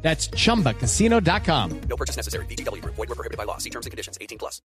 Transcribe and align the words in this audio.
That's 0.00 0.30
chumbacasino.com. 0.30 1.80
No 1.88 1.96
purchase 1.96 2.16
necessary. 2.16 2.46
BGW. 2.46 2.82
Void 2.84 2.96
were 2.96 3.14
prohibited 3.14 3.36
by 3.36 3.44
law. 3.44 3.58
See 3.58 3.70
terms 3.70 3.84
and 3.84 3.90
conditions. 3.90 4.16
18 4.20 4.38
plus. 4.38 4.62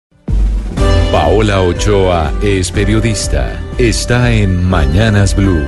Paola 1.11 1.61
Ochoa 1.61 2.33
es 2.41 2.69
periodista. 2.71 3.57
Está 3.77 4.31
en 4.31 4.63
Mañanas 4.65 5.35
Blue. 5.35 5.65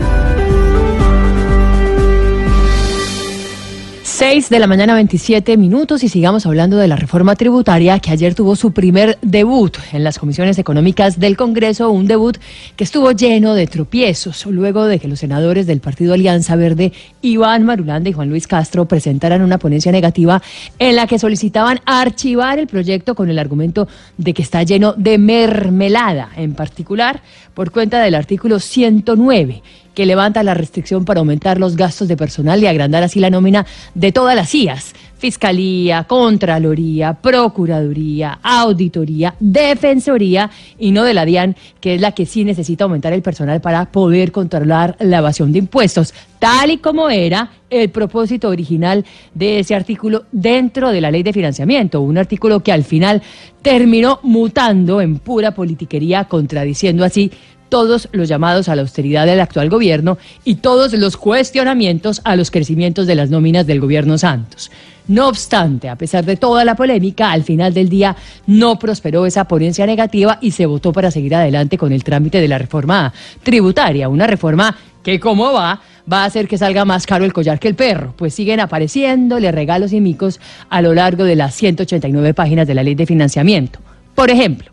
6 4.20 4.50
de 4.50 4.60
la 4.60 4.68
mañana 4.68 4.96
27 4.96 5.56
minutos 5.56 6.04
y 6.04 6.10
sigamos 6.10 6.46
hablando 6.46 6.76
de 6.76 6.90
la 6.90 6.98
reforma 6.98 7.38
tributaria 7.38 8.00
que 8.00 8.12
ayer 8.12 8.36
tuvo 8.36 8.58
su 8.58 8.74
primer 8.74 9.18
debut 9.22 9.78
en 9.94 10.04
las 10.04 10.20
comisiones 10.20 10.60
económicas 10.60 11.22
del 11.22 11.38
Congreso, 11.38 11.90
un 11.90 12.06
debut 12.06 12.38
que 12.76 12.84
estuvo 12.84 13.14
lleno 13.14 13.54
de 13.54 13.66
tropiezos 13.66 14.46
luego 14.48 14.88
de 14.88 15.00
que 15.00 15.08
los 15.08 15.20
senadores 15.20 15.68
del 15.68 15.80
Partido 15.80 16.16
Alianza 16.16 16.58
Verde, 16.58 16.92
Iván 17.22 17.64
Marulanda 17.64 18.10
y 18.10 18.14
Juan 18.14 18.28
Luis 18.28 18.46
Castro 18.46 18.90
presentaran 18.90 19.42
una 19.42 19.58
ponencia 19.58 19.94
negativa 19.94 20.42
en 20.80 20.98
la 20.98 21.08
que 21.08 21.18
solicitaban 21.18 21.80
archivar 21.86 22.60
el 22.60 22.68
proyecto 22.68 23.16
con 23.16 23.30
el 23.30 23.40
argumento 23.40 23.88
de 24.18 24.34
que 24.34 24.42
está 24.42 24.64
lleno 24.64 24.96
de 24.98 25.18
mermelada, 25.18 26.28
en 26.36 26.56
particular 26.56 27.22
por 27.54 27.72
cuenta 27.72 28.02
del 28.02 28.16
artículo 28.16 28.60
109 28.60 29.64
que 29.94 30.06
levanta 30.06 30.44
la 30.44 30.54
restricción 30.54 31.06
para 31.06 31.20
aumentar 31.20 31.60
los 31.60 31.76
gastos 31.76 32.08
de 32.08 32.18
personal 32.18 32.62
y 32.62 32.68
agrandar 32.68 33.04
así 33.04 33.20
la 33.20 33.30
nómina 33.30 33.66
de 33.94 34.12
todas 34.12 34.36
las 34.36 34.54
IAS. 34.54 34.94
Fiscalía, 35.20 36.06
Contraloría, 36.06 37.14
Procuraduría, 37.14 38.40
Auditoría, 38.42 39.36
Defensoría 39.40 40.50
y 40.80 40.92
no 40.92 41.04
de 41.04 41.14
la 41.14 41.26
DIAN, 41.26 41.58
que 41.82 41.96
es 41.96 42.02
la 42.02 42.14
que 42.14 42.26
sí 42.26 42.46
necesita 42.46 42.86
aumentar 42.86 43.12
el 43.12 43.22
personal 43.22 43.60
para 43.60 43.86
poder 43.92 44.32
controlar 44.32 44.96
la 45.00 45.18
evasión 45.18 45.52
de 45.52 45.60
impuestos, 45.60 46.14
tal 46.40 46.72
y 46.72 46.78
como 46.78 47.10
era 47.10 47.52
el 47.70 47.90
propósito 47.90 48.48
original 48.48 49.06
de 49.34 49.60
ese 49.60 49.76
artículo 49.76 50.24
dentro 50.32 50.90
de 50.90 51.02
la 51.02 51.12
ley 51.12 51.22
de 51.22 51.34
financiamiento, 51.34 52.00
un 52.00 52.18
artículo 52.18 52.62
que 52.62 52.72
al 52.72 52.86
final 52.86 53.22
terminó 53.62 54.22
mutando 54.24 55.02
en 55.02 55.20
pura 55.20 55.52
politiquería, 55.52 56.24
contradiciendo 56.24 57.04
así 57.04 57.30
todos 57.70 58.10
los 58.12 58.28
llamados 58.28 58.68
a 58.68 58.76
la 58.76 58.82
austeridad 58.82 59.26
del 59.26 59.40
actual 59.40 59.70
gobierno 59.70 60.18
y 60.44 60.56
todos 60.56 60.94
los 60.94 61.18
cuestionamientos 61.18 62.22
a 62.24 62.36
los 62.36 62.52
crecimientos 62.52 63.08
de 63.08 63.16
las 63.16 63.30
nóminas 63.30 63.66
del 63.66 63.80
gobierno 63.80 64.18
Santos. 64.18 64.72
No 65.08 65.28
obstante, 65.28 65.90
a 65.90 65.96
pesar 65.96 66.24
de 66.24 66.36
toda 66.36 66.64
la 66.66 66.76
polémica, 66.76 67.32
al 67.32 67.44
final 67.44 67.74
del 67.74 67.90
día 67.90 68.16
no 68.46 68.78
prosperó 68.78 69.26
esa 69.26 69.46
ponencia 69.46 69.88
negativa 69.88 70.38
y 70.40 70.52
se 70.52 70.68
votó 70.68 70.94
para 70.94 71.10
seguir 71.10 71.34
adelante 71.34 71.80
con 71.80 71.92
el 71.92 72.04
trámite 72.04 72.40
de 72.40 72.48
la 72.48 72.60
reforma 72.60 73.12
tributaria, 73.42 74.08
una 74.08 74.28
reforma 74.28 74.76
que 75.02 75.20
como 75.20 75.52
va 75.52 75.82
va 76.12 76.24
a 76.24 76.26
hacer 76.26 76.48
que 76.48 76.58
salga 76.58 76.86
más 76.86 77.06
caro 77.06 77.26
el 77.26 77.34
collar 77.34 77.60
que 77.60 77.68
el 77.68 77.76
perro, 77.76 78.14
pues 78.18 78.34
siguen 78.34 78.60
apareciéndole 78.60 79.52
regalos 79.52 79.94
y 79.94 80.02
micos 80.02 80.40
a 80.70 80.82
lo 80.82 80.94
largo 80.94 81.24
de 81.24 81.36
las 81.36 81.56
189 81.56 82.34
páginas 82.34 82.68
de 82.68 82.74
la 82.74 82.84
ley 82.84 82.96
de 82.96 83.06
financiamiento. 83.06 83.80
Por 84.16 84.30
ejemplo, 84.30 84.72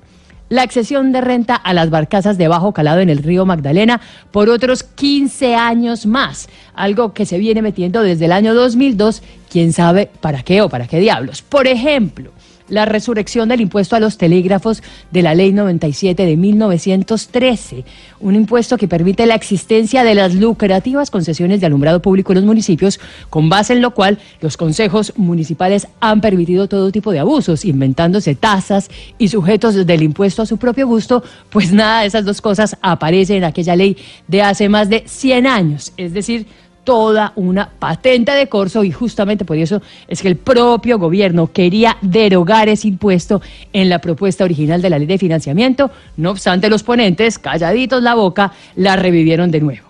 la 0.48 0.62
accesión 0.62 1.12
de 1.12 1.20
renta 1.20 1.54
a 1.54 1.74
las 1.74 1.90
barcazas 1.90 2.38
de 2.38 2.48
bajo 2.48 2.72
calado 2.72 3.00
en 3.00 3.10
el 3.10 3.18
río 3.18 3.46
Magdalena 3.46 4.00
por 4.30 4.48
otros 4.48 4.82
15 4.82 5.54
años 5.54 6.06
más, 6.06 6.48
algo 6.74 7.12
que 7.12 7.26
se 7.26 7.38
viene 7.38 7.62
metiendo 7.62 8.02
desde 8.02 8.26
el 8.26 8.32
año 8.32 8.54
2002, 8.54 9.22
quién 9.50 9.72
sabe 9.72 10.10
para 10.20 10.42
qué 10.42 10.62
o 10.62 10.68
para 10.68 10.86
qué 10.86 11.00
diablos. 11.00 11.42
Por 11.42 11.66
ejemplo, 11.66 12.30
la 12.68 12.84
resurrección 12.84 13.48
del 13.48 13.60
impuesto 13.60 13.96
a 13.96 14.00
los 14.00 14.18
telégrafos 14.18 14.82
de 15.10 15.22
la 15.22 15.34
Ley 15.34 15.52
97 15.52 16.26
de 16.26 16.36
1913, 16.36 17.84
un 18.20 18.34
impuesto 18.34 18.76
que 18.76 18.88
permite 18.88 19.26
la 19.26 19.34
existencia 19.34 20.04
de 20.04 20.14
las 20.14 20.34
lucrativas 20.34 21.10
concesiones 21.10 21.60
de 21.60 21.66
alumbrado 21.66 22.00
público 22.00 22.32
en 22.32 22.36
los 22.36 22.44
municipios, 22.44 23.00
con 23.30 23.48
base 23.48 23.72
en 23.72 23.82
lo 23.82 23.92
cual 23.92 24.18
los 24.40 24.56
consejos 24.56 25.12
municipales 25.16 25.88
han 26.00 26.20
permitido 26.20 26.68
todo 26.68 26.92
tipo 26.92 27.12
de 27.12 27.18
abusos, 27.18 27.64
inventándose 27.64 28.34
tasas 28.34 28.90
y 29.18 29.28
sujetos 29.28 29.86
del 29.86 30.02
impuesto 30.02 30.42
a 30.42 30.46
su 30.46 30.56
propio 30.56 30.86
gusto, 30.86 31.22
pues 31.50 31.72
nada 31.72 32.00
de 32.00 32.06
esas 32.06 32.24
dos 32.24 32.40
cosas 32.40 32.76
aparece 32.82 33.36
en 33.36 33.44
aquella 33.44 33.76
ley 33.76 33.96
de 34.28 34.42
hace 34.42 34.68
más 34.68 34.88
de 34.88 35.04
100 35.06 35.46
años, 35.46 35.92
es 35.96 36.12
decir, 36.12 36.46
toda 36.86 37.32
una 37.34 37.68
patente 37.68 38.30
de 38.30 38.48
corso 38.48 38.84
y 38.84 38.92
justamente 38.92 39.44
por 39.44 39.58
eso 39.58 39.82
es 40.06 40.22
que 40.22 40.28
el 40.28 40.36
propio 40.36 41.00
gobierno 41.00 41.52
quería 41.52 41.98
derogar 42.00 42.68
ese 42.68 42.86
impuesto 42.86 43.42
en 43.72 43.90
la 43.90 43.98
propuesta 43.98 44.44
original 44.44 44.80
de 44.80 44.88
la 44.88 44.98
ley 44.98 45.08
de 45.08 45.18
financiamiento. 45.18 45.90
No 46.16 46.30
obstante, 46.30 46.70
los 46.70 46.84
ponentes, 46.84 47.40
calladitos 47.40 48.02
la 48.04 48.14
boca, 48.14 48.52
la 48.76 48.94
revivieron 48.94 49.50
de 49.50 49.60
nuevo. 49.60 49.88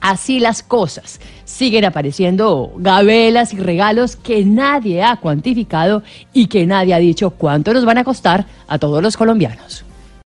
Así 0.00 0.40
las 0.40 0.62
cosas. 0.62 1.20
Siguen 1.44 1.84
apareciendo 1.84 2.72
gabelas 2.78 3.52
y 3.52 3.58
regalos 3.58 4.16
que 4.16 4.46
nadie 4.46 5.02
ha 5.02 5.16
cuantificado 5.16 6.02
y 6.32 6.46
que 6.46 6.66
nadie 6.66 6.94
ha 6.94 6.98
dicho 6.98 7.30
cuánto 7.30 7.74
nos 7.74 7.84
van 7.84 7.98
a 7.98 8.04
costar 8.04 8.46
a 8.66 8.78
todos 8.78 9.02
los 9.02 9.16
colombianos. 9.18 9.84